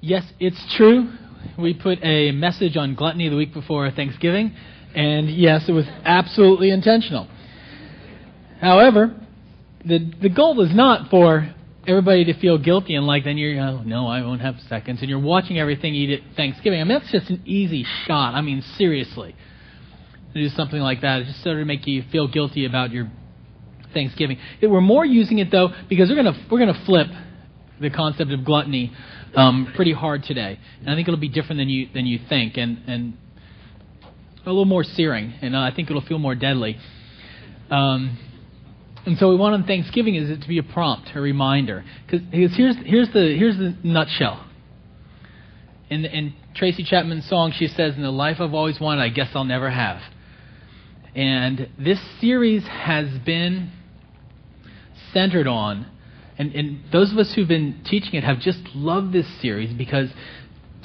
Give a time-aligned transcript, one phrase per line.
[0.00, 1.12] Yes, it's true.
[1.58, 4.54] We put a message on gluttony the week before Thanksgiving,
[4.94, 7.28] and yes, it was absolutely intentional.
[8.62, 9.14] However,
[9.84, 11.54] the the goal is not for
[11.86, 15.08] everybody to feel guilty and like then you're oh, no I won't have seconds and
[15.08, 16.80] you're watching everything eat at Thanksgiving.
[16.80, 18.34] I mean that's just an easy shot.
[18.34, 19.34] I mean seriously,
[20.32, 23.10] to do something like that, just sort of make you feel guilty about your
[23.92, 24.38] Thanksgiving.
[24.62, 27.08] We're more using it though because we're gonna we're gonna flip
[27.80, 28.92] the concept of gluttony
[29.34, 32.56] um, pretty hard today, and I think it'll be different than you than you think,
[32.56, 33.18] and and
[34.44, 36.78] a little more searing, and I think it'll feel more deadly.
[37.70, 38.18] Um,
[39.06, 42.26] and so we want on Thanksgiving is it to be a prompt, a reminder, because
[42.30, 44.46] here's here's the here's the nutshell.
[45.88, 49.30] In in Tracy Chapman's song, she says, "In the life I've always wanted, I guess
[49.34, 50.02] I'll never have."
[51.14, 53.70] And this series has been
[55.12, 55.89] centered on,
[56.40, 60.08] and, and those of us who've been teaching it have just loved this series because,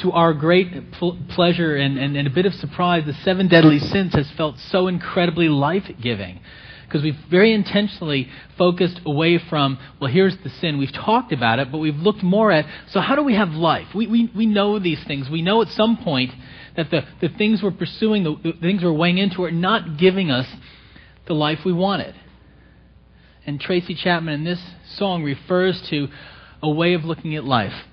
[0.02, 3.80] to our great pl- pleasure and, and, and a bit of surprise, the seven deadly
[3.80, 6.42] sins has felt so incredibly life giving
[6.84, 10.78] because we've very intentionally focused away from, well, here's the sin.
[10.78, 13.88] We've talked about it, but we've looked more at, so how do we have life?
[13.96, 15.30] We, we, we know these things.
[15.30, 16.32] We know at some point
[16.76, 20.32] that the, the things we're pursuing, the, the things we're weighing into, are not giving
[20.32, 20.48] us
[21.28, 22.14] the life we wanted.
[23.46, 24.64] And Tracy Chapman in this
[24.98, 26.08] song refers to
[26.64, 27.86] a way of looking at life,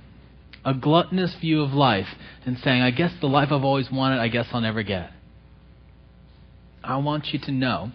[0.64, 2.06] a gluttonous view of life,
[2.46, 5.10] and saying, I guess the life I've always wanted, I guess I'll never get.
[6.82, 7.92] I want you to know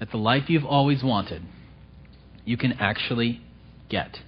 [0.00, 1.42] that the life you've always wanted,
[2.44, 3.40] you can actually
[3.88, 4.18] get.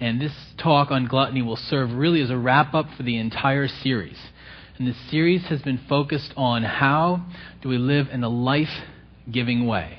[0.00, 0.32] And this
[0.62, 4.18] talk on gluttony will serve really as a wrap up for the entire series.
[4.78, 7.26] And this series has been focused on how
[7.62, 8.68] do we live in a life
[9.30, 9.98] giving way.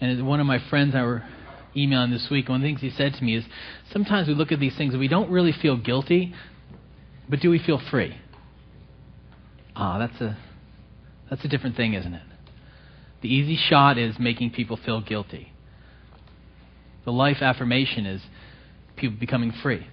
[0.00, 1.24] And one of my friends I were
[1.76, 3.44] emailing this week, one of the things he said to me is
[3.92, 6.34] sometimes we look at these things and we don't really feel guilty,
[7.28, 8.16] but do we feel free?
[9.74, 10.36] Ah, that's a
[11.30, 12.22] that's a different thing, isn't it?
[13.20, 15.52] The easy shot is making people feel guilty.
[17.04, 18.22] The life affirmation is
[18.96, 19.86] people becoming free.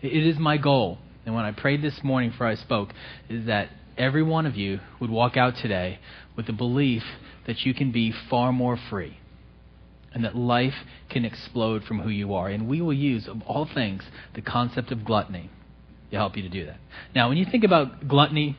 [0.00, 2.90] It is my goal, and when I prayed this morning before I spoke,
[3.28, 5.98] is that every one of you would walk out today
[6.36, 7.02] with the belief
[7.46, 9.18] that you can be far more free
[10.14, 10.74] and that life
[11.10, 12.48] can explode from who you are.
[12.48, 14.02] And we will use, of all things,
[14.34, 15.50] the concept of gluttony
[16.10, 16.76] to help you to do that.
[17.14, 18.56] Now, when you think about gluttony,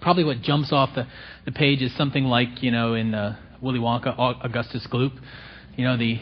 [0.00, 1.06] probably what jumps off the,
[1.44, 4.14] the page is something like, you know, in uh, Willy Wonka,
[4.44, 5.12] Augustus Gloop,
[5.76, 6.20] you know, the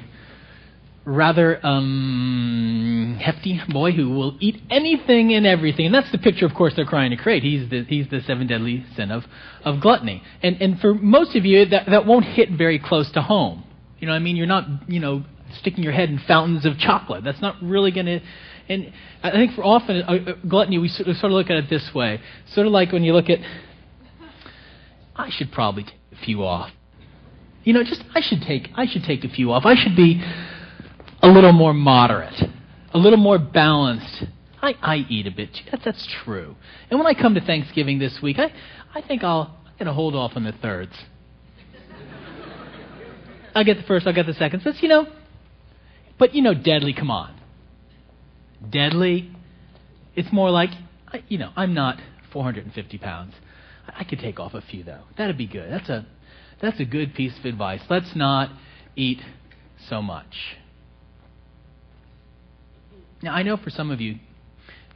[1.04, 5.86] rather um, hefty boy who will eat anything and everything.
[5.86, 7.42] And that's the picture, of course, they're trying to create.
[7.42, 9.24] He's the, he's the seven deadly sin of,
[9.64, 10.22] of gluttony.
[10.42, 13.64] And, and for most of you, that, that won't hit very close to home.
[13.98, 14.36] You know I mean?
[14.36, 15.24] You're not, you know,
[15.58, 17.24] sticking your head in fountains of chocolate.
[17.24, 18.20] That's not really going to.
[18.68, 21.56] And I think for often, uh, uh, gluttony, we sort of, sort of look at
[21.56, 22.20] it this way.
[22.52, 23.40] Sort of like when you look at
[25.16, 26.70] I should probably take a few off.
[27.64, 29.66] You know, just I should take I should take a few off.
[29.66, 30.22] I should be
[31.22, 32.42] a little more moderate,
[32.92, 34.24] a little more balanced.
[34.62, 35.50] I, I eat a bit.
[35.70, 36.56] That's that's true.
[36.90, 38.52] And when I come to Thanksgiving this week, I
[38.94, 40.92] I think I'll I'm gonna hold off on the thirds.
[43.54, 44.60] I'll get the first, I'll get the second.
[44.62, 45.06] So you know,
[46.18, 46.92] but you know, deadly.
[46.92, 47.34] Come on,
[48.68, 49.30] deadly.
[50.14, 50.70] It's more like,
[51.28, 51.98] you know, I'm not
[52.32, 53.34] 450 pounds.
[53.86, 55.02] I could take off a few though.
[55.16, 55.70] That'd be good.
[55.70, 56.06] That's a
[56.60, 57.80] that's a good piece of advice.
[57.88, 58.50] Let's not
[58.96, 59.20] eat
[59.88, 60.58] so much.
[63.22, 64.16] Now I know for some of you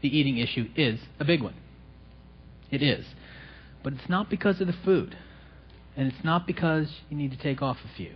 [0.02, 1.54] the eating issue is a big one.
[2.70, 3.04] It is.
[3.82, 5.16] But it's not because of the food.
[5.96, 8.12] And it's not because you need to take off a few.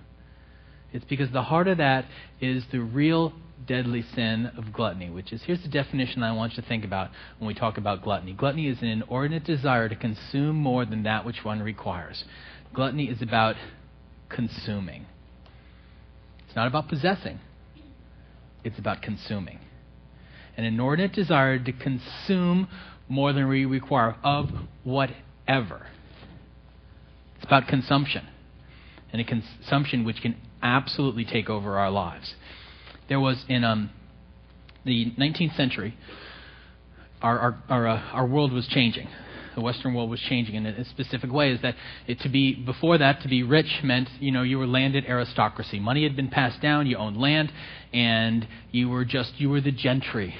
[0.93, 2.07] It's because the heart of that
[2.41, 3.33] is the real
[3.67, 7.11] deadly sin of gluttony, which is here's the definition I want you to think about
[7.39, 8.33] when we talk about gluttony.
[8.33, 12.25] Gluttony is an inordinate desire to consume more than that which one requires.
[12.73, 13.57] Gluttony is about
[14.29, 15.07] consuming.
[16.47, 17.41] It's not about possessing,
[18.65, 19.59] it's about consuming.
[20.59, 22.69] An inordinate desire to consume
[23.09, 24.51] more than we require of
[24.85, 25.87] whatever.
[27.37, 28.27] It's about consumption.
[29.11, 32.35] And a consumption which can absolutely take over our lives
[33.09, 33.91] there was in um,
[34.85, 35.95] the 19th century,
[37.21, 39.09] our, our, our, uh, our world was changing.
[39.59, 41.51] The Western world was changing in a, specific way.
[41.51, 41.75] Is that
[42.07, 45.81] it, to be before that to be rich meant you know you were landed aristocracy.
[45.81, 46.87] Money had been passed down.
[46.87, 47.53] You owned land,
[47.93, 50.37] and you were just you were the gentry.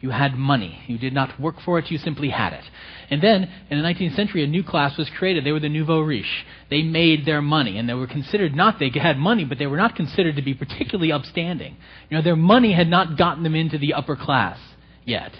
[0.00, 0.80] You had money.
[0.88, 2.64] You did not work for it, you simply had it.
[3.08, 5.44] And then, in the 19th century, a new class was created.
[5.44, 6.44] They were the nouveau riche.
[6.70, 9.76] They made their money, and they were considered not, they had money, but they were
[9.76, 11.76] not considered to be particularly upstanding.
[12.10, 14.58] You know, their money had not gotten them into the upper class
[15.04, 15.32] yet.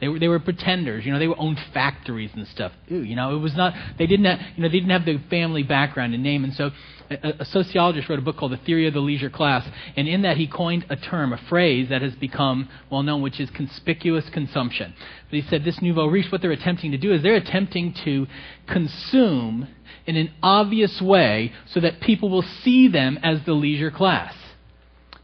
[0.00, 1.04] They were, they were pretenders.
[1.04, 2.72] You know, they owned factories and stuff.
[2.90, 5.18] Ooh, you know, it was not, they didn't have, you know, they didn't have the
[5.28, 6.44] family background and name.
[6.44, 6.70] And so
[7.10, 9.68] a, a sociologist wrote a book called The Theory of the Leisure Class.
[9.96, 13.40] And in that he coined a term, a phrase that has become well known, which
[13.40, 14.94] is conspicuous consumption.
[15.30, 18.26] But he said this nouveau riche, what they're attempting to do is they're attempting to
[18.68, 19.68] consume
[20.06, 24.34] in an obvious way so that people will see them as the leisure class.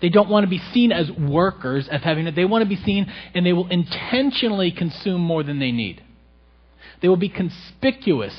[0.05, 2.37] They don't want to be seen as workers of having it.
[2.37, 6.03] They want to be seen and they will intentionally consume more than they need.
[7.01, 8.39] They will be conspicuous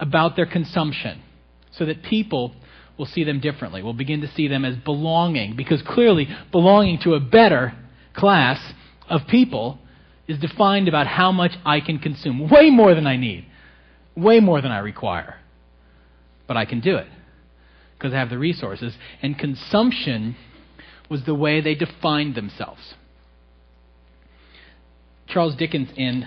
[0.00, 1.22] about their consumption
[1.70, 2.56] so that people
[2.98, 3.84] will see them differently.
[3.84, 7.72] We'll begin to see them as belonging because clearly belonging to a better
[8.12, 8.58] class
[9.08, 9.78] of people
[10.26, 12.50] is defined about how much I can consume.
[12.50, 13.46] Way more than I need.
[14.16, 15.36] Way more than I require.
[16.48, 17.06] But I can do it
[17.96, 18.92] because I have the resources.
[19.22, 20.34] And consumption
[21.08, 22.94] was the way they defined themselves.
[25.28, 26.26] Charles Dickens, in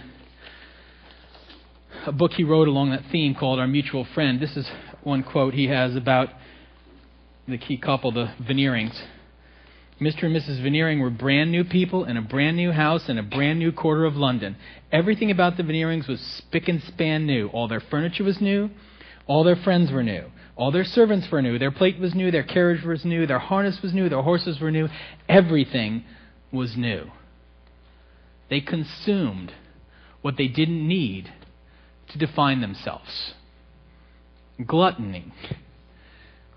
[2.05, 4.69] a book he wrote along that theme called Our Mutual Friend, this is
[5.03, 6.29] one quote he has about
[7.47, 8.99] the key couple, the Veneerings.
[9.99, 10.23] Mr.
[10.23, 10.63] and Mrs.
[10.63, 14.05] Veneering were brand new people in a brand new house in a brand new quarter
[14.05, 14.55] of London.
[14.93, 17.47] Everything about the Veneerings was spick and span new.
[17.49, 18.69] All their furniture was new.
[19.27, 20.25] All their friends were new.
[20.59, 21.57] All their servants were new.
[21.57, 22.31] Their plate was new.
[22.31, 23.25] Their carriage was new.
[23.25, 24.09] Their harness was new.
[24.09, 24.89] Their horses were new.
[25.29, 26.03] Everything
[26.51, 27.05] was new.
[28.49, 29.53] They consumed
[30.21, 31.31] what they didn't need
[32.09, 33.35] to define themselves.
[34.67, 35.31] Gluttony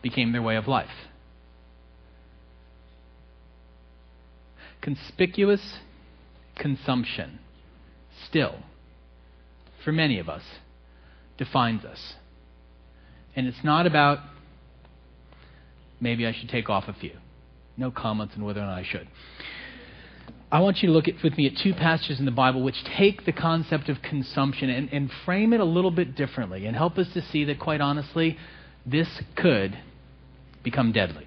[0.02, 0.88] became their way of life.
[4.81, 5.75] Conspicuous
[6.56, 7.38] consumption
[8.28, 8.56] still,
[9.84, 10.43] for many of us,
[11.38, 12.14] defines us.
[13.34, 14.19] And it's not about
[16.00, 17.17] maybe I should take off a few.
[17.76, 19.08] No comments on whether or not I should.
[20.50, 22.84] I want you to look at, with me at two passages in the Bible which
[22.99, 26.99] take the concept of consumption and, and frame it a little bit differently and help
[26.99, 28.37] us to see that, quite honestly,
[28.84, 29.79] this could
[30.62, 31.26] become deadly.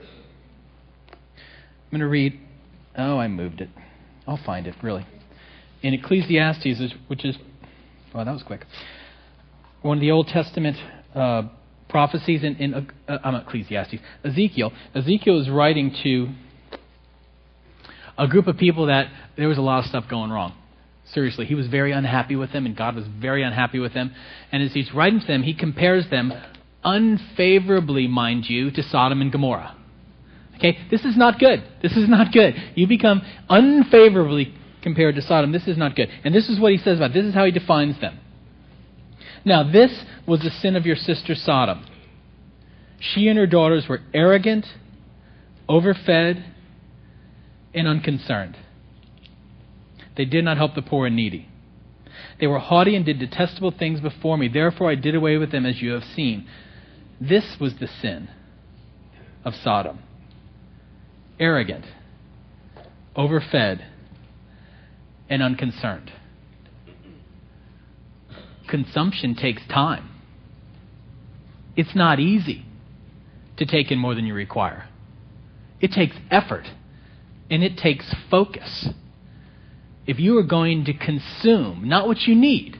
[0.00, 2.40] I'm going to read.
[2.98, 3.68] Oh, I moved it.
[4.26, 5.06] I'll find it, really.
[5.82, 7.36] In Ecclesiastes, which is.
[8.12, 8.66] Well, that was quick
[9.82, 10.76] one of the Old Testament
[11.14, 11.42] uh,
[11.88, 14.72] prophecies in, in uh, I'm Ecclesiastes, Ezekiel.
[14.94, 16.28] Ezekiel is writing to
[18.16, 20.54] a group of people that there was a lot of stuff going wrong.
[21.12, 24.14] Seriously, he was very unhappy with them, and God was very unhappy with them.
[24.50, 26.32] And as he's writing to them, he compares them
[26.84, 29.76] unfavorably, mind you, to Sodom and Gomorrah.
[30.56, 31.64] Okay, this is not good.
[31.82, 32.54] This is not good.
[32.76, 35.50] You become unfavorably compared to Sodom.
[35.50, 36.08] This is not good.
[36.24, 37.10] And this is what he says about.
[37.10, 37.14] It.
[37.14, 38.18] This is how he defines them.
[39.44, 41.84] Now, this was the sin of your sister Sodom.
[43.00, 44.66] She and her daughters were arrogant,
[45.68, 46.42] overfed,
[47.74, 48.56] and unconcerned.
[50.16, 51.48] They did not help the poor and needy.
[52.38, 54.48] They were haughty and did detestable things before me.
[54.48, 56.46] Therefore, I did away with them as you have seen.
[57.20, 58.28] This was the sin
[59.44, 60.00] of Sodom
[61.40, 61.84] arrogant,
[63.16, 63.80] overfed,
[65.28, 66.12] and unconcerned
[68.72, 70.08] consumption takes time.
[71.76, 72.64] It's not easy
[73.58, 74.88] to take in more than you require.
[75.78, 76.66] It takes effort
[77.50, 78.88] and it takes focus.
[80.06, 82.78] If you are going to consume, not what you need,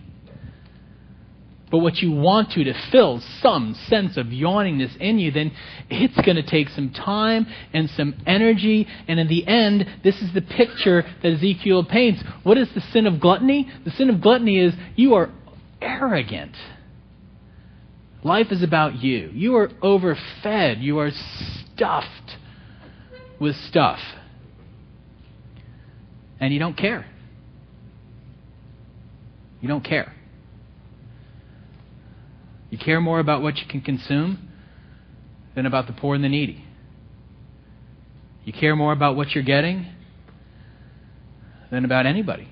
[1.70, 5.52] but what you want to to fill some sense of yawningness in you, then
[5.90, 8.88] it's going to take some time and some energy.
[9.08, 12.22] And in the end, this is the picture that Ezekiel paints.
[12.44, 13.70] What is the sin of gluttony?
[13.84, 15.30] The sin of gluttony is you are
[15.82, 16.54] arrogant.
[18.24, 19.30] Life is about you.
[19.32, 20.80] You are overfed.
[20.80, 22.36] You are stuffed
[23.40, 23.98] with stuff.
[26.38, 27.06] And you don't care.
[29.60, 30.14] You don't care.
[32.70, 34.48] You care more about what you can consume
[35.54, 36.64] than about the poor and the needy.
[38.44, 39.86] You care more about what you're getting
[41.70, 42.48] than about anybody.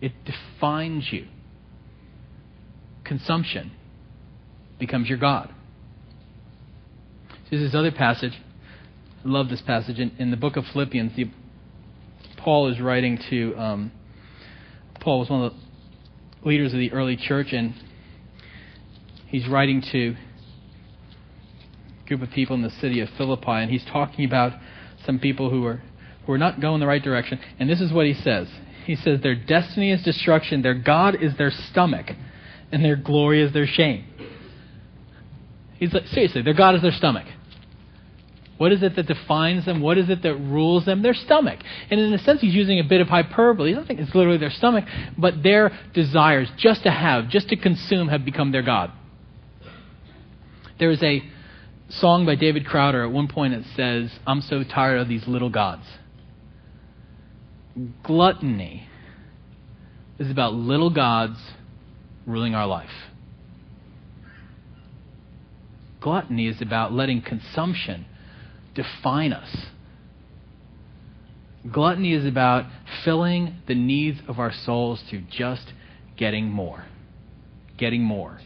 [0.00, 1.28] It defines you.
[3.12, 3.72] Consumption
[4.78, 5.50] becomes your God.
[7.50, 8.32] There's this other passage.
[9.22, 9.98] I love this passage.
[9.98, 11.26] In, in the book of Philippians, the,
[12.38, 13.54] Paul is writing to.
[13.58, 13.92] Um,
[14.98, 17.74] Paul was one of the leaders of the early church, and
[19.26, 20.16] he's writing to
[22.02, 24.58] a group of people in the city of Philippi, and he's talking about
[25.04, 25.82] some people who were
[26.24, 27.38] who are not going the right direction.
[27.58, 28.48] And this is what he says
[28.86, 32.06] He says, Their destiny is destruction, their God is their stomach,
[32.72, 34.04] and their glory is their shame.
[35.78, 37.26] He's like, seriously, their God is their stomach.
[38.56, 39.80] What is it that defines them?
[39.80, 41.02] What is it that rules them?
[41.02, 41.58] Their stomach.
[41.90, 43.72] And in a sense, he's using a bit of hyperbole.
[43.72, 44.84] I don't think it's literally their stomach,
[45.18, 48.92] but their desires, just to have, just to consume, have become their God.
[50.78, 51.22] There is a
[51.88, 55.50] song by David Crowder at one point that says, I'm so tired of these little
[55.50, 55.84] gods.
[58.04, 58.88] Gluttony
[60.18, 61.38] is about little gods
[62.26, 62.90] ruling our life.
[66.00, 68.06] Gluttony is about letting consumption
[68.74, 69.66] define us.
[71.70, 72.66] Gluttony is about
[73.04, 75.72] filling the needs of our souls to just
[76.16, 76.84] getting more.
[77.78, 78.40] Getting more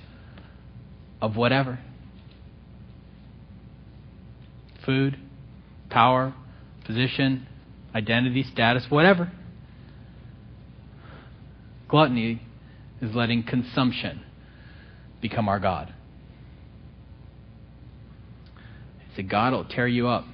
[1.21, 1.78] of whatever
[4.87, 5.18] food,
[5.90, 6.33] power,
[6.85, 7.47] position,
[7.95, 9.33] identity, status, whatever.
[11.88, 12.40] Gluttony
[13.00, 14.23] is letting consumption
[15.21, 15.93] become our God.
[19.11, 20.25] It's a God that'll tear you up.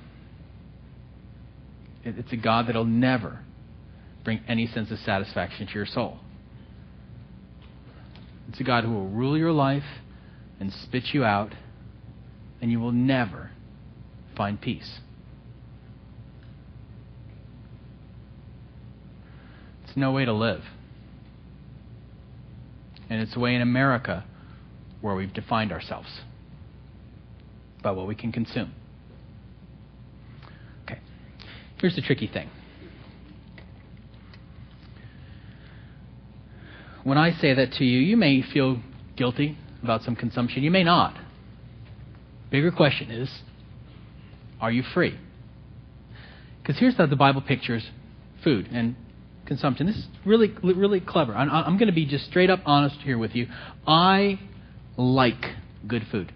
[2.05, 3.41] It's a God that'll never
[4.25, 6.19] bring any sense of satisfaction to your soul.
[8.49, 9.85] It's a God who will rule your life
[10.61, 11.53] and spit you out,
[12.61, 13.51] and you will never
[14.37, 15.01] find peace.
[19.85, 20.63] It's no way to live.
[23.11, 24.25] And it's a way in America
[25.01, 26.09] where we've defined ourselves
[27.83, 28.73] by what we can consume.
[30.85, 31.01] Okay,
[31.81, 32.49] here's the tricky thing.
[37.05, 38.81] When I say that to you, you may feel
[39.17, 40.63] guilty about some consumption.
[40.63, 41.19] You may not.
[42.51, 43.29] Bigger question is
[44.61, 45.19] are you free?
[46.61, 47.85] Because here's how the Bible pictures
[48.45, 48.95] food and
[49.47, 49.87] consumption.
[49.87, 51.35] This is really, really clever.
[51.35, 53.49] I'm, I'm going to be just straight up honest here with you.
[53.87, 54.39] I
[54.97, 55.45] like
[55.87, 56.33] good food.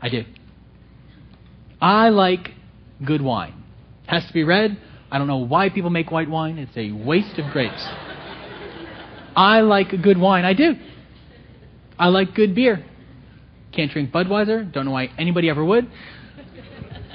[0.00, 0.24] I do.
[1.80, 2.50] I like
[3.04, 3.54] good wine.
[4.06, 4.78] Has to be red.
[5.10, 6.58] I don't know why people make white wine.
[6.58, 7.86] It's a waste of grapes.
[9.36, 10.44] I like good wine.
[10.44, 10.74] I do.
[11.98, 12.84] I like good beer.
[13.72, 14.70] Can't drink Budweiser.
[14.72, 15.90] Don't know why anybody ever would.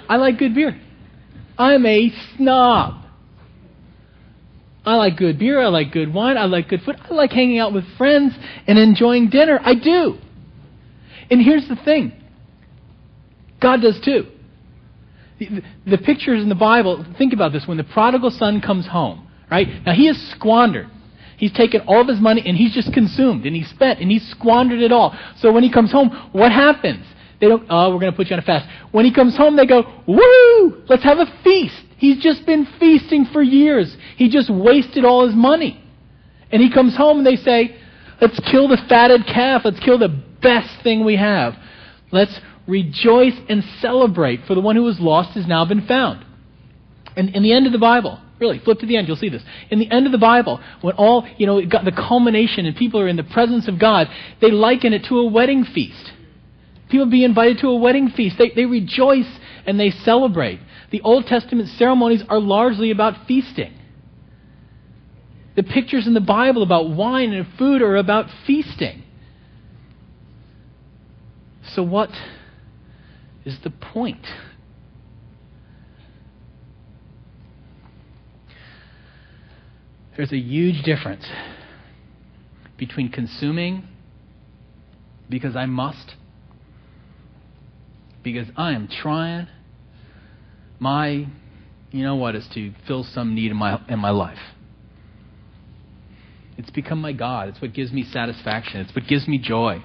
[0.07, 0.79] I like good beer.
[1.57, 3.02] I'm a snob.
[4.85, 5.61] I like good beer.
[5.61, 6.37] I like good wine.
[6.37, 6.97] I like good food.
[7.09, 8.33] I like hanging out with friends
[8.67, 9.59] and enjoying dinner.
[9.63, 10.17] I do.
[11.29, 12.11] And here's the thing
[13.61, 14.27] God does too.
[15.39, 17.63] The, the pictures in the Bible, think about this.
[17.65, 19.67] When the prodigal son comes home, right?
[19.85, 20.89] Now he has squandered.
[21.37, 24.25] He's taken all of his money and he's just consumed and he's spent and he's
[24.29, 25.17] squandered it all.
[25.37, 27.05] So when he comes home, what happens?
[27.41, 28.67] They don't, oh, we're going to put you on a fast.
[28.91, 31.75] When he comes home, they go, woo, let's have a feast.
[32.03, 33.95] He's just been feasting for years.
[34.17, 35.81] He just wasted all his money.
[36.51, 37.77] And he comes home and they say,
[38.19, 39.61] let's kill the fatted calf.
[39.63, 41.53] Let's kill the best thing we have.
[42.11, 46.25] Let's rejoice and celebrate, for the one who was lost has now been found.
[47.15, 49.43] And in the end of the Bible, really, flip to the end, you'll see this.
[49.71, 52.75] In the end of the Bible, when all, you know, it got the culmination and
[52.75, 54.09] people are in the presence of God,
[54.41, 56.11] they liken it to a wedding feast.
[56.89, 58.35] People be invited to a wedding feast.
[58.37, 60.59] They, they rejoice and they celebrate.
[60.93, 63.73] The Old Testament ceremonies are largely about feasting.
[65.55, 69.01] The pictures in the Bible about wine and food are about feasting.
[71.73, 72.11] So, what
[73.43, 74.23] is the point.
[80.15, 81.25] There's a huge difference
[82.77, 83.87] between consuming
[85.27, 86.13] because I must,
[88.21, 89.47] because I am trying
[90.83, 91.25] my,
[91.91, 94.37] you know what, is to fill some need in my, in my life.
[96.57, 97.47] It's become my God.
[97.47, 98.81] It's what gives me satisfaction.
[98.81, 99.81] It's what gives me joy.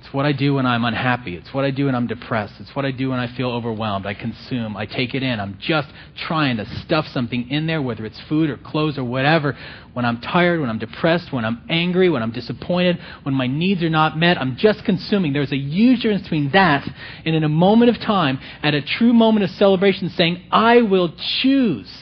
[0.00, 1.34] It's what I do when I'm unhappy.
[1.34, 2.54] It's what I do when I'm depressed.
[2.60, 4.06] It's what I do when I feel overwhelmed.
[4.06, 4.76] I consume.
[4.76, 5.40] I take it in.
[5.40, 9.58] I'm just trying to stuff something in there, whether it's food or clothes or whatever.
[9.94, 13.82] When I'm tired, when I'm depressed, when I'm angry, when I'm disappointed, when my needs
[13.82, 15.32] are not met, I'm just consuming.
[15.32, 16.88] There's a huge difference between that
[17.24, 21.12] and in a moment of time, at a true moment of celebration, saying, I will
[21.42, 21.92] choose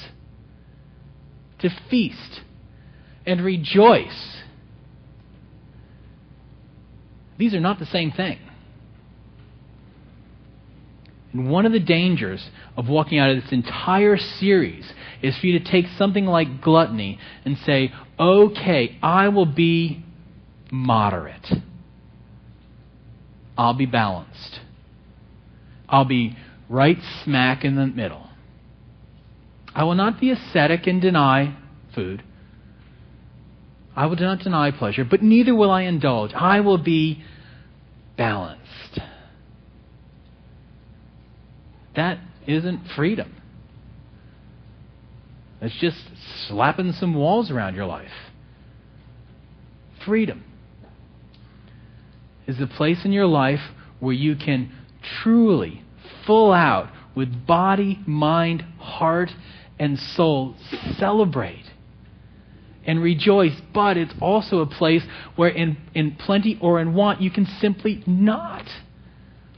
[1.60, 2.42] to feast
[3.24, 4.36] and rejoice
[7.38, 8.38] These are not the same thing.
[11.32, 14.90] And one of the dangers of walking out of this entire series
[15.22, 20.02] is for you to take something like gluttony and say, okay, I will be
[20.70, 21.46] moderate.
[23.58, 24.60] I'll be balanced.
[25.88, 26.36] I'll be
[26.68, 28.28] right smack in the middle.
[29.74, 31.56] I will not be ascetic and deny
[31.94, 32.22] food.
[33.96, 36.34] I will not deny pleasure, but neither will I indulge.
[36.34, 37.24] I will be
[38.18, 39.00] balanced.
[41.96, 43.34] That isn't freedom.
[45.62, 45.96] It's just
[46.46, 48.12] slapping some walls around your life.
[50.04, 50.44] Freedom
[52.46, 53.60] is the place in your life
[53.98, 54.70] where you can
[55.22, 55.82] truly,
[56.26, 59.30] full out, with body, mind, heart,
[59.78, 60.54] and soul,
[60.98, 61.65] celebrate
[62.86, 63.52] and rejoice.
[63.74, 65.02] But it's also a place
[65.34, 68.64] where, in, in plenty or in want, you can simply not.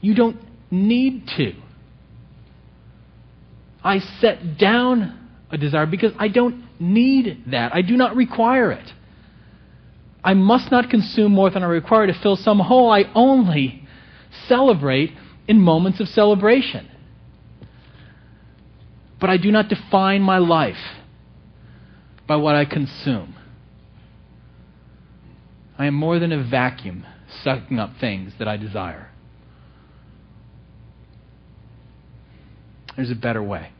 [0.01, 0.37] You don't
[0.71, 1.53] need to.
[3.83, 7.73] I set down a desire because I don't need that.
[7.73, 8.91] I do not require it.
[10.23, 12.91] I must not consume more than I require to fill some hole.
[12.91, 13.87] I only
[14.47, 15.11] celebrate
[15.47, 16.89] in moments of celebration.
[19.19, 20.98] But I do not define my life
[22.29, 23.35] by what I consume.
[25.79, 27.03] I am more than a vacuum
[27.43, 29.09] sucking up things that I desire.
[32.95, 33.71] There's a better way.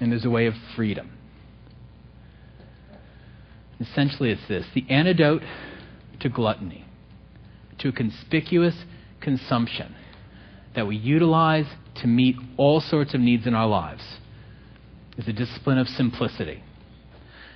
[0.00, 1.12] And there's a way of freedom.
[3.78, 5.42] Essentially, it's this the antidote
[6.20, 6.84] to gluttony,
[7.78, 8.74] to a conspicuous
[9.20, 9.94] consumption
[10.74, 11.66] that we utilize
[12.02, 14.02] to meet all sorts of needs in our lives,
[15.16, 16.63] is a discipline of simplicity.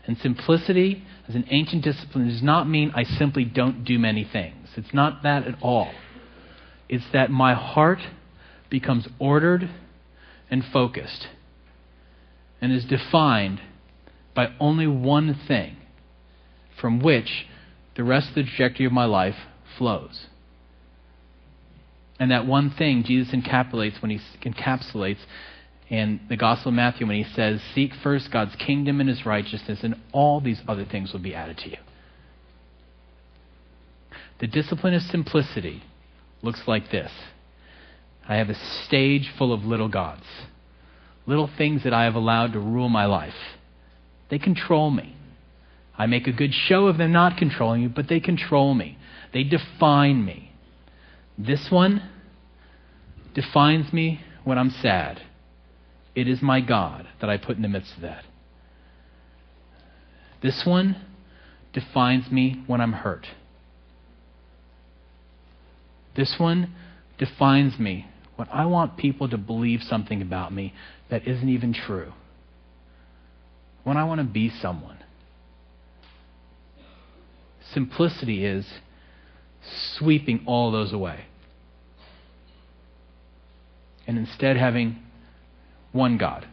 [0.09, 4.69] And simplicity, as an ancient discipline, does not mean I simply don't do many things.
[4.75, 5.93] It's not that at all.
[6.89, 7.99] It's that my heart
[8.71, 9.69] becomes ordered
[10.51, 11.29] and focused
[12.63, 13.61] and is defined
[14.35, 15.77] by only one thing
[16.81, 17.47] from which
[17.95, 19.37] the rest of the trajectory of my life
[19.77, 20.27] flows.
[22.19, 25.19] And that one thing Jesus encapsulates when he encapsulates
[25.91, 29.81] in the Gospel of Matthew when he says, Seek first God's kingdom and his righteousness,
[29.83, 31.79] and all these other things will be added to you.
[34.41, 35.83] The discipline of simplicity
[36.43, 37.11] looks like this
[38.29, 40.27] I have a stage full of little gods,
[41.27, 43.33] little things that I have allowed to rule my life.
[44.31, 45.17] They control me.
[45.97, 48.99] I make a good show of them not controlling me, but they control me.
[49.33, 50.53] They define me.
[51.37, 52.03] This one
[53.35, 55.23] defines me when I'm sad.
[56.19, 58.25] It is my God that I put in the midst of that.
[60.43, 60.97] This one
[61.73, 63.29] defines me when I'm hurt.
[66.17, 66.75] This one
[67.19, 70.75] defines me when I want people to believe something about me
[71.09, 72.13] that isn't even true.
[73.85, 74.99] When I want to be someone
[77.73, 78.67] simplicity is
[79.97, 81.27] sweeping all those away.
[84.05, 84.99] And instead having
[85.93, 86.47] one God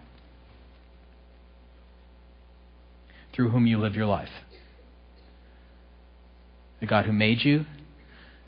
[3.34, 4.30] through whom you live your life.
[6.80, 7.66] The God who made you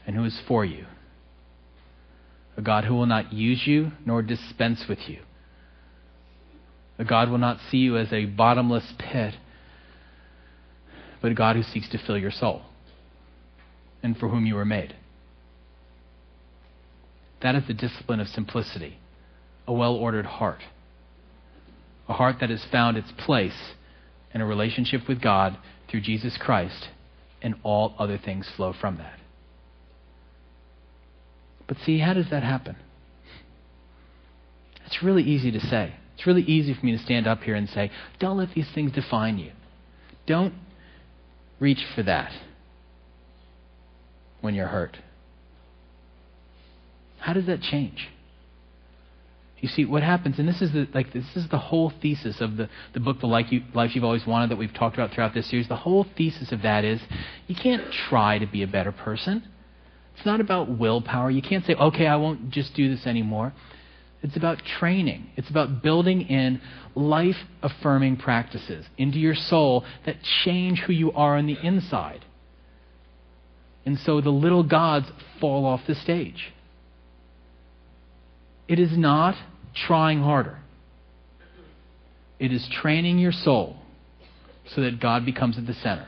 [0.06, 0.86] and who is for you.
[2.56, 5.20] A God who will not use you nor dispense with you.
[6.98, 9.36] A God who will not see you as a bottomless pit
[11.22, 12.62] but a God who seeks to fill your soul
[14.04, 14.96] and for whom you were made.
[17.42, 18.98] That is the discipline of simplicity,
[19.68, 20.62] a well ordered heart,
[22.08, 23.74] a heart that has found its place
[24.34, 25.58] in a relationship with God
[25.90, 26.90] through Jesus Christ,
[27.42, 29.20] and all other things flow from that.
[31.68, 32.76] But see, how does that happen?
[34.86, 35.94] It's really easy to say.
[36.16, 38.92] It's really easy for me to stand up here and say, don't let these things
[38.92, 39.52] define you.
[40.26, 40.54] Don't
[41.60, 42.32] reach for that
[44.42, 44.98] when you're hurt.
[47.20, 48.10] How does that change?
[49.60, 52.58] You see, what happens, and this is the like this is the whole thesis of
[52.58, 55.34] the, the book, The Life, you, Life You've Always Wanted, that we've talked about throughout
[55.34, 55.68] this series.
[55.68, 57.02] The whole thesis of that is
[57.48, 59.48] you can't try to be a better person.
[60.16, 61.32] It's not about willpower.
[61.32, 63.54] You can't say, okay, I won't just do this anymore.
[64.24, 65.30] It's about training.
[65.36, 66.60] It's about building in
[66.96, 72.26] life affirming practices into your soul that change who you are on the inside.
[73.86, 75.06] And so the little gods
[75.40, 76.52] fall off the stage.
[78.68, 79.36] It is not
[79.74, 80.60] trying harder,
[82.40, 83.78] it is training your soul
[84.76, 86.08] so that God becomes at the center.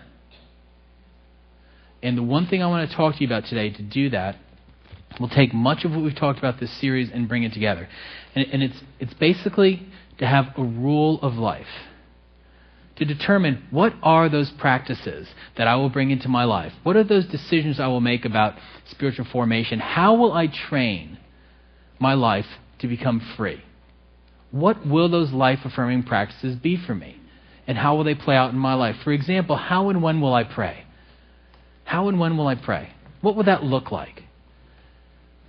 [2.01, 4.35] And the one thing I want to talk to you about today to do that
[5.19, 7.87] We'll take much of what we've talked about this series and bring it together.
[8.35, 11.67] And, and it's, it's basically to have a rule of life.
[12.97, 16.73] To determine what are those practices that I will bring into my life?
[16.83, 18.55] What are those decisions I will make about
[18.89, 19.79] spiritual formation?
[19.79, 21.17] How will I train
[21.99, 22.47] my life
[22.79, 23.63] to become free?
[24.51, 27.17] what will those life affirming practices be for me?
[27.67, 28.95] And how will they play out in my life?
[29.03, 30.85] For example, how and when will I pray?
[31.83, 32.89] How and when will I pray?
[33.21, 34.23] What will that look like?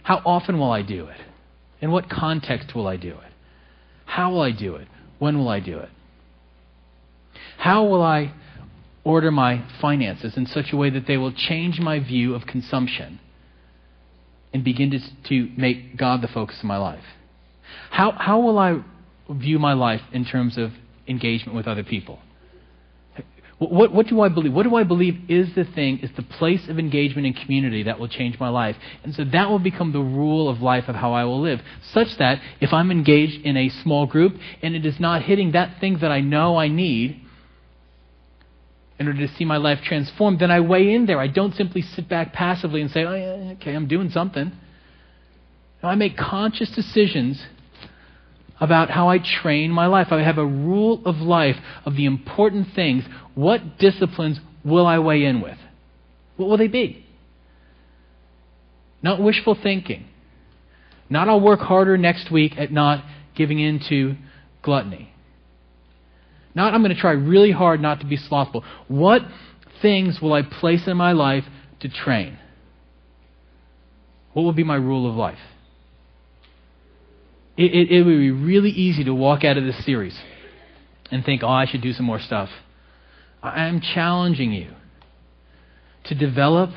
[0.02, 1.20] How often will I do it?
[1.80, 3.32] In what context will I do it?
[4.04, 4.88] How will I do it?
[5.18, 5.88] When will I do it?
[7.56, 8.34] How will I
[9.02, 13.18] order my finances in such a way that they will change my view of consumption
[14.52, 17.04] and begin to, to make God the focus of my life?
[17.90, 18.82] How, how will I
[19.28, 20.72] view my life in terms of
[21.06, 22.18] engagement with other people?
[23.58, 24.54] What, what, do I believe?
[24.54, 28.00] What do I believe is the thing, is the place of engagement and community that
[28.00, 28.74] will change my life?
[29.04, 31.60] And so that will become the rule of life of how I will live,
[31.92, 34.32] such that if I'm engaged in a small group
[34.62, 37.20] and it is not hitting that thing that I know I need
[39.00, 41.18] in order to see my life transformed, then I weigh in there.
[41.18, 44.52] I don't simply sit back passively and say, oh, yeah, okay, I'm doing something.
[45.82, 47.42] No, I make conscious decisions
[48.60, 50.08] about how I train my life.
[50.10, 53.04] I have a rule of life of the important things.
[53.34, 55.56] What disciplines will I weigh in with?
[56.36, 57.06] What will they be?
[59.02, 60.08] Not wishful thinking.
[61.08, 63.02] Not I'll work harder next week at not
[63.34, 64.16] giving in to
[64.62, 65.10] gluttony.
[66.60, 68.64] Not I'm going to try really hard not to be slothful.
[68.88, 69.22] What
[69.82, 71.44] things will I place in my life
[71.80, 72.38] to train?
[74.32, 75.38] What will be my rule of life?
[77.60, 80.18] it, it, it would be really easy to walk out of this series
[81.10, 82.48] and think, oh, I should do some more stuff.
[83.42, 84.70] I am challenging you
[86.04, 86.70] to develop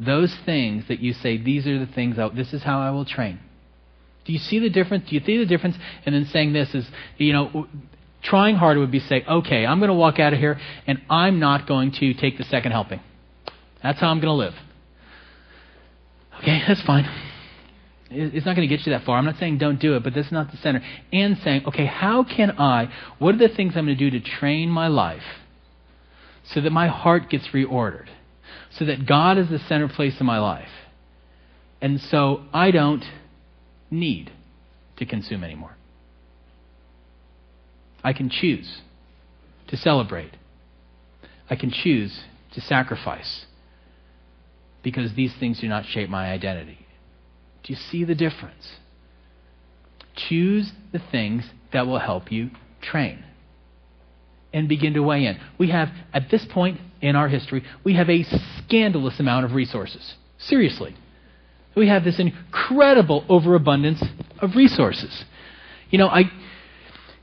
[0.00, 3.04] those things that you say, these are the things, I, this is how I will
[3.04, 3.38] train.
[4.24, 5.10] Do you see the difference?
[5.10, 5.76] Do you see the difference?
[6.06, 6.86] And then saying this is,
[7.18, 7.68] you know,
[8.24, 11.38] trying harder would be say, okay, I'm going to walk out of here and I'm
[11.38, 13.00] not going to take the second helping.
[13.82, 14.54] That's how I'm going to live.
[16.40, 17.08] Okay, that's fine.
[18.10, 19.18] It's not going to get you that far.
[19.18, 20.82] I'm not saying don't do it, but that's not the center.
[21.12, 24.24] And saying, okay, how can I, what are the things I'm going to do to
[24.24, 25.22] train my life
[26.52, 28.06] so that my heart gets reordered?
[28.78, 30.68] So that God is the center place in my life.
[31.80, 33.04] And so I don't
[33.90, 34.32] need
[34.96, 35.76] to consume anymore.
[38.04, 38.82] I can choose
[39.68, 40.36] to celebrate.
[41.50, 42.20] I can choose
[42.52, 43.46] to sacrifice
[44.82, 46.86] because these things do not shape my identity.
[47.64, 48.76] Do you see the difference?
[50.28, 52.50] Choose the things that will help you
[52.82, 53.24] train
[54.52, 55.38] and begin to weigh in.
[55.58, 58.24] We have, at this point in our history, we have a
[58.58, 60.14] scandalous amount of resources.
[60.38, 60.94] Seriously.
[61.74, 64.02] We have this incredible overabundance
[64.40, 65.24] of resources.
[65.90, 66.24] You know, I,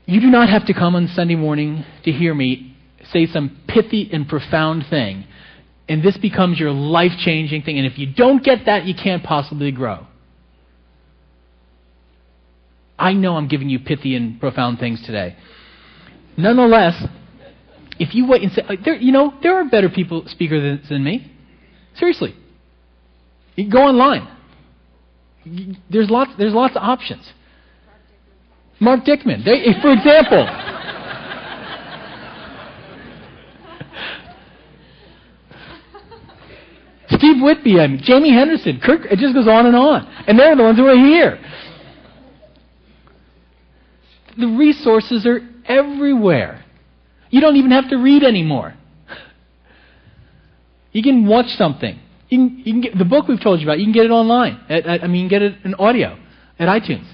[0.06, 2.76] you do not have to come on Sunday morning to hear me
[3.10, 5.26] say some pithy and profound thing,
[5.88, 7.78] and this becomes your life changing thing.
[7.78, 10.06] And if you don't get that, you can't possibly grow.
[12.98, 15.36] I know I'm giving you pithy and profound things today.
[16.36, 17.02] Nonetheless,
[17.98, 20.88] if you wait and say, uh, there, you know, there are better people speakers than,
[20.88, 21.32] than me.
[21.96, 22.34] Seriously,
[23.56, 24.28] you go online.
[25.90, 26.30] There's lots.
[26.38, 27.28] There's lots of options.
[28.82, 30.44] Mark Dickman, they, for example.
[37.10, 40.04] Steve Whitby, I mean, Jamie Henderson, Kirk, it just goes on and on.
[40.26, 41.38] And they're the ones who are here.
[44.36, 46.64] The resources are everywhere.
[47.30, 48.74] You don't even have to read anymore.
[50.90, 52.00] You can watch something.
[52.30, 53.78] You can, you can get the book we've told you about.
[53.78, 54.60] You can get it online.
[54.68, 56.18] At, at, I mean, get it in audio
[56.58, 57.06] at iTunes.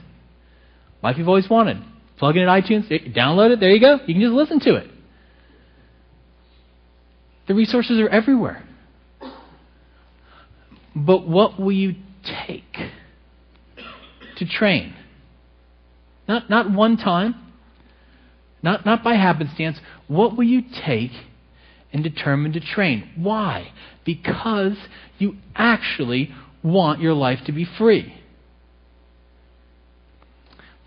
[1.02, 1.78] Life you've always wanted.
[2.18, 3.61] Plug in at iTunes, download it.
[3.61, 3.98] There you go.
[4.06, 4.90] You can just listen to it.
[7.46, 8.64] The resources are everywhere.
[10.94, 12.76] But what will you take
[14.37, 14.94] to train?
[16.26, 17.37] Not, not one time,
[18.62, 19.78] not, not by happenstance.
[20.08, 21.12] What will you take
[21.92, 23.08] and determine to train?
[23.16, 23.70] Why?
[24.04, 24.76] Because
[25.18, 28.17] you actually want your life to be free.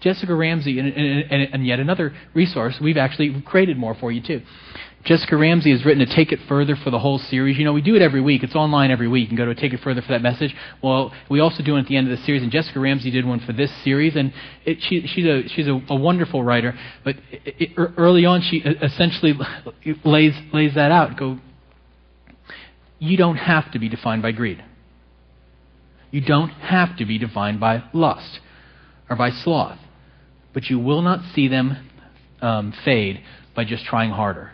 [0.02, 4.42] Jessica Ramsey, and, and, and, yet another resource, we've actually created more for you too.
[5.04, 7.58] Jessica Ramsey has written a Take It Further for the whole series.
[7.58, 8.44] You know, we do it every week.
[8.44, 9.24] It's online every week.
[9.24, 10.56] You can go to Take It Further for that message.
[10.84, 13.26] Well, we also do it at the end of the series, and Jessica Ramsey did
[13.26, 14.34] one for this series, and
[14.66, 16.78] it, she, she's, a, she's a, a wonderful writer.
[17.04, 19.34] But it, it, er, early on, she uh, essentially
[20.04, 21.18] lays, lays that out.
[21.18, 21.40] Go,
[23.00, 24.64] you don't have to be defined by greed.
[26.12, 28.40] You don't have to be defined by lust
[29.10, 29.80] or by sloth.
[30.54, 31.78] But you will not see them
[32.42, 33.22] um, fade
[33.56, 34.52] by just trying harder.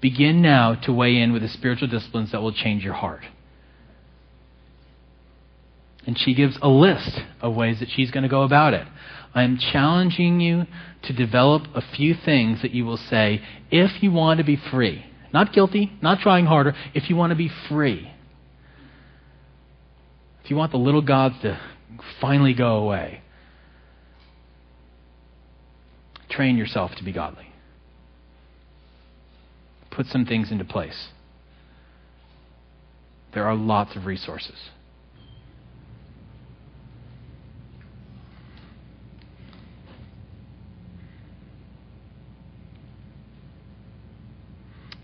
[0.00, 3.22] Begin now to weigh in with the spiritual disciplines that will change your heart.
[6.04, 8.86] And she gives a list of ways that she's going to go about it.
[9.34, 10.66] I'm challenging you
[11.04, 15.06] to develop a few things that you will say if you want to be free.
[15.32, 18.10] Not guilty, not trying harder, if you want to be free.
[20.44, 21.58] If you want the little gods to
[22.20, 23.21] finally go away,
[26.32, 27.46] train yourself to be godly.
[29.90, 31.08] Put some things into place.
[33.34, 34.70] There are lots of resources.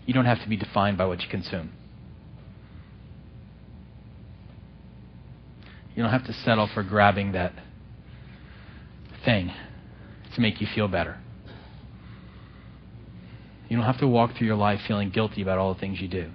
[0.05, 1.71] You don't have to be defined by what you consume.
[5.95, 7.53] You don't have to settle for grabbing that
[9.23, 9.51] thing
[10.35, 11.17] to make you feel better.
[13.67, 16.07] You don't have to walk through your life feeling guilty about all the things you
[16.07, 16.29] do.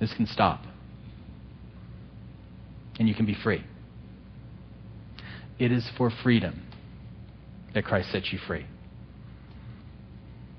[0.00, 0.62] This can stop.
[2.98, 3.64] And you can be free.
[5.58, 6.62] It is for freedom
[7.72, 8.66] that Christ sets you free.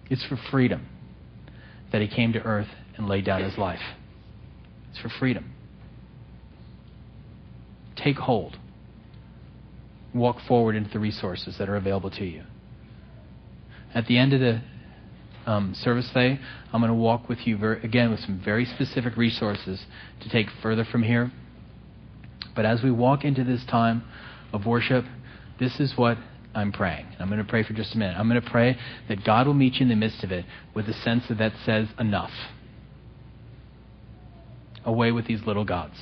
[0.10, 0.88] It's for freedom
[1.92, 3.82] that he came to earth and laid down his life.
[4.92, 5.54] It's for freedom.
[7.96, 8.58] Take hold.
[10.18, 12.44] Walk forward into the resources that are available to you.
[13.94, 14.62] At the end of the
[15.46, 16.40] um, service today,
[16.74, 19.86] I'm going to walk with you again with some very specific resources
[20.22, 21.32] to take further from here.
[22.56, 24.04] But as we walk into this time
[24.52, 25.06] of worship,
[25.60, 26.18] this is what
[26.54, 27.06] I'm praying.
[27.20, 28.16] I'm going to pray for just a minute.
[28.18, 28.78] I'm going to pray
[29.10, 31.54] that God will meet you in the midst of it with a sense that that
[31.66, 32.32] says enough.
[34.84, 35.96] Away with these little gods.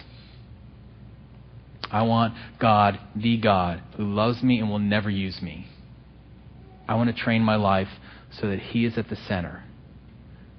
[1.91, 5.67] I want God, the God, who loves me and will never use me.
[6.87, 7.87] I want to train my life
[8.39, 9.63] so that He is at the center.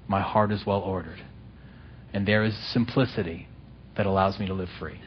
[0.07, 1.21] My heart is well ordered.
[2.13, 3.47] And there is simplicity
[3.95, 4.99] that allows me to live free.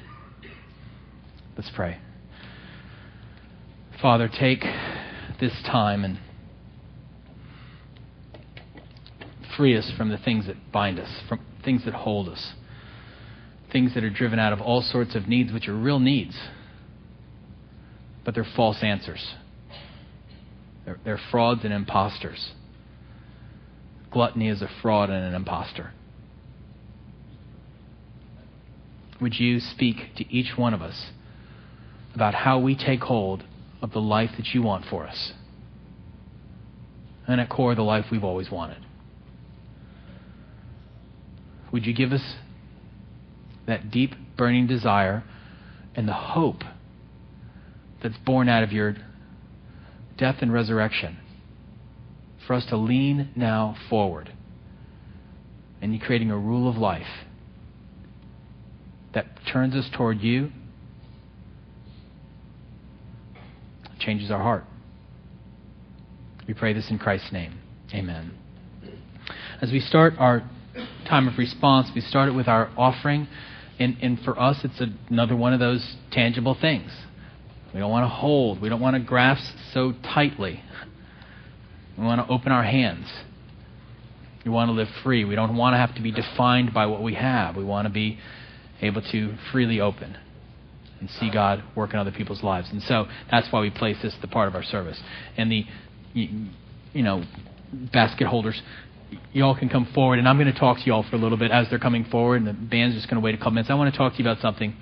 [1.56, 1.98] Let's pray.
[4.00, 4.62] Father, take
[5.40, 6.18] this time and
[9.56, 12.52] free us from the things that bind us, from things that hold us,
[13.72, 16.37] things that are driven out of all sorts of needs, which are real needs,
[18.24, 19.35] but they're false answers.
[20.85, 22.52] They're, they're frauds and imposters.
[24.11, 25.92] Gluttony is a fraud and an impostor.
[29.20, 31.11] Would you speak to each one of us
[32.14, 33.44] about how we take hold
[33.83, 35.33] of the life that you want for us.
[37.26, 38.85] And at core, the life we've always wanted.
[41.72, 42.35] Would you give us
[43.66, 45.23] that deep, burning desire
[45.94, 46.62] and the hope
[48.03, 48.96] that's born out of your
[50.16, 51.18] death and resurrection
[52.46, 54.33] for us to lean now forward
[55.81, 57.07] and you creating a rule of life
[59.14, 60.51] that turns us toward you
[63.99, 64.64] changes our heart.
[66.49, 67.59] We pray this in Christ's name.
[67.94, 68.33] Amen.
[69.61, 70.42] As we start our
[71.11, 73.29] time of response, we start it with our offering.
[73.79, 76.90] And, and for us, it's another one of those tangible things.
[77.75, 80.62] We don't want to hold, we don't want to grasp so tightly.
[81.96, 83.07] We want to open our hands.
[84.44, 85.25] We want to live free.
[85.25, 87.57] We don't want to have to be defined by what we have.
[87.57, 88.18] We want to be
[88.81, 90.16] able to freely open
[91.01, 92.68] and see God work in other people's lives.
[92.70, 95.01] And so that's why we place this as the part of our service.
[95.37, 95.64] And the,
[96.14, 97.25] you know,
[97.92, 98.61] basket holders,
[99.33, 101.51] y'all can come forward, and I'm going to talk to y'all for a little bit
[101.51, 103.70] as they're coming forward, and the band's just going to wait a couple minutes.
[103.70, 104.77] I want to talk to you about something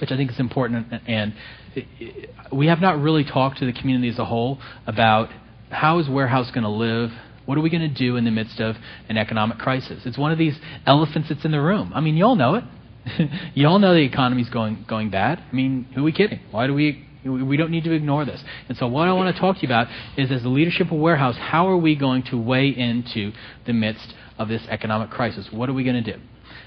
[0.00, 1.34] which I think is important, and
[2.52, 5.30] we have not really talked to the community as a whole about
[5.70, 7.10] how is Warehouse going to live
[7.46, 8.76] what are we going to do in the midst of
[9.08, 10.02] an economic crisis?
[10.04, 11.92] It's one of these elephants that's in the room.
[11.94, 12.64] I mean, you all know it.
[13.54, 15.38] you all know the economy's going going bad.
[15.38, 16.40] I mean, who are we kidding?
[16.50, 17.05] Why do we?
[17.26, 18.42] We don't need to ignore this.
[18.68, 20.98] And so, what I want to talk to you about is, as the leadership of
[20.98, 23.32] Warehouse, how are we going to weigh into
[23.66, 25.48] the midst of this economic crisis?
[25.50, 26.20] What are we going to do?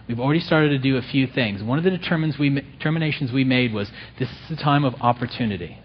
[0.07, 1.61] We've already started to do a few things.
[1.61, 5.77] One of the determinations we made was this is a time of opportunity.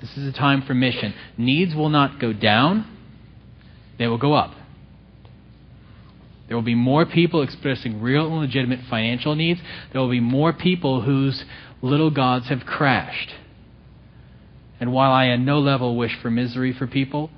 [0.00, 1.14] This is a time for mission.
[1.38, 2.86] Needs will not go down,
[3.98, 4.54] they will go up.
[6.46, 9.60] There will be more people expressing real and legitimate financial needs.
[9.92, 11.44] There will be more people whose
[11.82, 13.34] little gods have crashed.
[14.80, 17.30] And while I at no level wish for misery for people,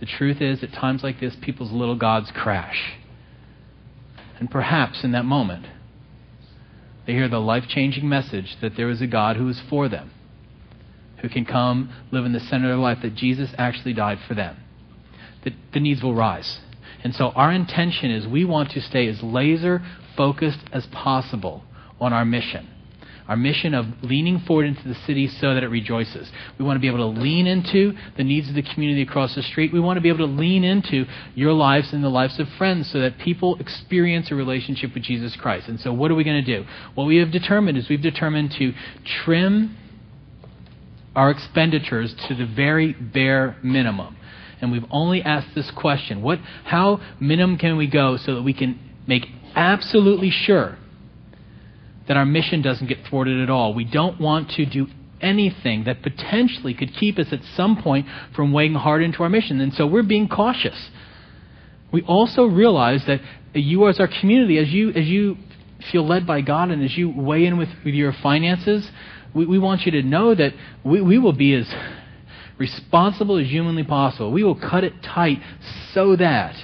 [0.00, 2.94] the truth is, at times like this, people's little gods crash.
[4.38, 5.66] And perhaps in that moment,
[7.06, 10.10] they hear the life changing message that there is a God who is for them,
[11.20, 14.34] who can come live in the center of their life, that Jesus actually died for
[14.34, 14.56] them.
[15.44, 16.60] That the needs will rise.
[17.04, 19.82] And so our intention is we want to stay as laser
[20.16, 21.64] focused as possible
[22.00, 22.68] on our mission.
[23.30, 26.28] Our mission of leaning forward into the city so that it rejoices.
[26.58, 29.42] We want to be able to lean into the needs of the community across the
[29.44, 29.72] street.
[29.72, 31.04] We want to be able to lean into
[31.36, 35.36] your lives and the lives of friends so that people experience a relationship with Jesus
[35.36, 35.68] Christ.
[35.68, 36.66] And so, what are we going to do?
[36.96, 38.72] What we have determined is we've determined to
[39.04, 39.76] trim
[41.14, 44.16] our expenditures to the very bare minimum.
[44.60, 48.54] And we've only asked this question what, how minimum can we go so that we
[48.54, 50.78] can make absolutely sure
[52.08, 53.74] that our mission doesn't get thwarted at all?
[53.74, 54.86] We don't want to do
[55.20, 59.60] anything that potentially could keep us at some point from weighing hard into our mission.
[59.60, 60.90] And so we're being cautious.
[61.92, 63.20] We also realize that
[63.54, 65.36] you, as our community, as you, as you
[65.90, 68.88] feel led by God and as you weigh in with, with your finances,
[69.34, 71.72] we, we want you to know that we, we will be as
[72.58, 74.30] responsible as humanly possible.
[74.30, 75.40] We will cut it tight
[75.92, 76.54] so that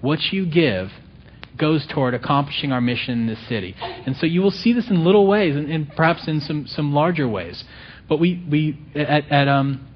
[0.00, 0.90] what you give
[1.58, 3.74] goes toward accomplishing our mission in this city.
[3.78, 6.92] And so you will see this in little ways and, and perhaps in some, some
[6.92, 7.64] larger ways.
[8.08, 9.86] But we, we at, at um,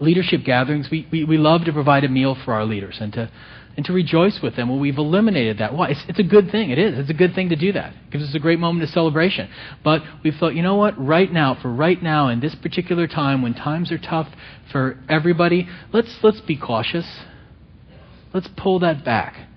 [0.00, 3.30] leadership gatherings, we, we, we love to provide a meal for our leaders and to
[3.76, 4.68] and to rejoice with them.
[4.68, 5.74] Well, we've eliminated that.
[5.74, 5.88] Why?
[5.90, 6.70] It's, it's, a good thing.
[6.70, 6.98] It is.
[6.98, 7.92] It's a good thing to do that.
[7.92, 9.48] It gives us a great moment of celebration.
[9.82, 10.94] But we thought, you know what?
[10.96, 14.28] Right now, for right now, in this particular time, when times are tough
[14.70, 17.20] for everybody, let's let's be cautious.
[18.32, 19.48] Let's pull that back,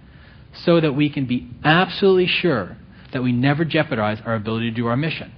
[0.64, 2.78] so that we can be absolutely sure
[3.14, 5.32] that we never jeopardize our ability to do our mission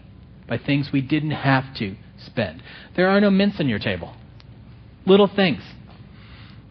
[0.48, 2.62] by things we didn't have to spend.
[2.96, 4.16] There are no mints on your table.
[5.06, 5.62] Little things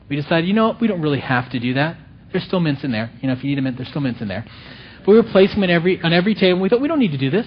[0.08, 1.96] we decided, you know what, we don't really have to do that.
[2.32, 3.10] There's still mints in there.
[3.20, 4.44] You know, if you need a mint, there's still mints in there.
[5.00, 6.60] But we were placing them in every, on every table.
[6.60, 7.46] We thought, we don't need to do this.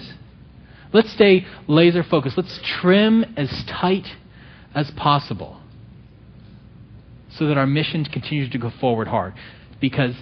[0.92, 2.36] Let's stay laser focused.
[2.36, 4.06] Let's trim as tight
[4.74, 5.60] as possible
[7.36, 9.34] so that our mission continues to go forward hard.
[9.80, 10.14] Because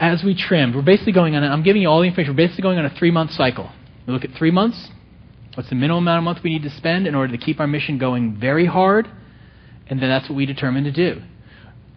[0.00, 2.62] as we trimmed, we're basically going on, I'm giving you all the information, we're basically
[2.62, 3.70] going on a three month cycle.
[4.06, 4.88] We look at three months.
[5.54, 7.66] What's the minimum amount of month we need to spend in order to keep our
[7.66, 9.08] mission going very hard?
[9.86, 11.22] And then that's what we determine to do.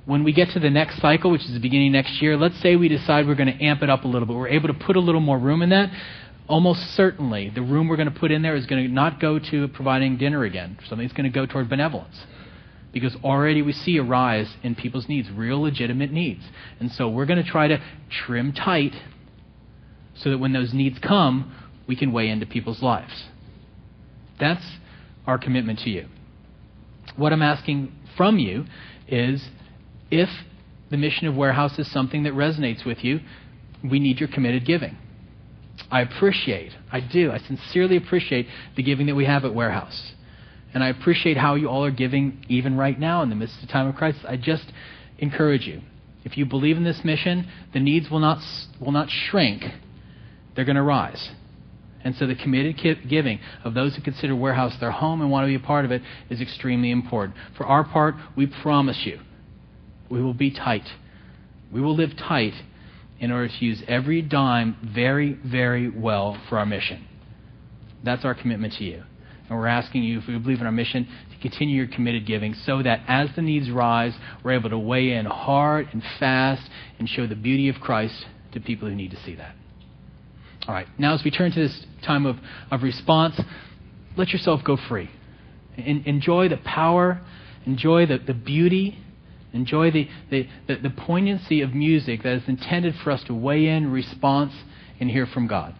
[0.05, 2.75] When we get to the next cycle, which is the beginning next year, let's say
[2.75, 4.37] we decide we're going to amp it up a little bit.
[4.37, 5.91] We're able to put a little more room in that.
[6.47, 9.37] Almost certainly, the room we're going to put in there is going to not go
[9.37, 10.77] to providing dinner again.
[10.87, 12.15] Something that's going to go toward benevolence.
[12.91, 16.43] Because already we see a rise in people's needs, real legitimate needs.
[16.79, 18.95] And so we're going to try to trim tight
[20.15, 21.53] so that when those needs come,
[21.85, 23.25] we can weigh into people's lives.
[24.39, 24.65] That's
[25.25, 26.07] our commitment to you
[27.17, 28.65] what I'm asking from you
[29.07, 29.49] is
[30.09, 30.29] if
[30.89, 33.19] the mission of Warehouse is something that resonates with you,
[33.83, 34.95] we need your committed giving.
[35.91, 40.13] I appreciate, I do, I sincerely appreciate the giving that we have at Warehouse.
[40.73, 43.69] And I appreciate how you all are giving even right now in the midst of
[43.69, 44.21] time of crisis.
[44.27, 44.65] I just
[45.17, 45.81] encourage you.
[46.23, 48.39] If you believe in this mission, the needs will not,
[48.81, 49.63] will not shrink,
[50.55, 51.29] they're going to rise.
[52.03, 52.77] And so the committed
[53.09, 55.91] giving of those who consider Warehouse their home and want to be a part of
[55.91, 57.35] it is extremely important.
[57.57, 59.19] For our part, we promise you,
[60.09, 60.87] we will be tight.
[61.71, 62.53] We will live tight
[63.19, 67.07] in order to use every dime very, very well for our mission.
[68.03, 69.03] That's our commitment to you.
[69.49, 72.53] And we're asking you, if we believe in our mission, to continue your committed giving
[72.53, 77.07] so that as the needs rise, we're able to weigh in hard and fast and
[77.07, 79.55] show the beauty of Christ to people who need to see that.
[80.67, 82.37] All right, now as we turn to this time of,
[82.71, 83.39] of response,
[84.17, 85.09] let yourself go free.
[85.77, 87.21] En- enjoy the power,
[87.65, 88.99] enjoy the, the beauty,
[89.53, 93.67] enjoy the, the, the, the poignancy of music that is intended for us to weigh
[93.67, 94.53] in response
[94.99, 95.73] and hear from God.